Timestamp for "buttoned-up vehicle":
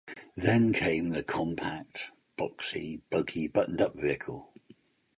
3.47-4.51